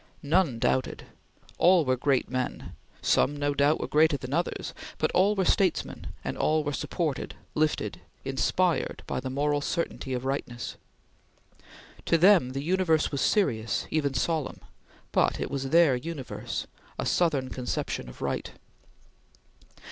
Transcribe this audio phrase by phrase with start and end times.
[0.23, 1.05] None doubted.
[1.59, 6.07] All were great men; some, no doubt, were greater than others; but all were statesmen
[6.23, 10.75] and all were supported, lifted, inspired by the moral certainty of rightness.
[12.07, 14.61] To them the universe was serious, even solemn,
[15.11, 16.65] but it was their universe,
[16.97, 18.53] a Southern conception of right.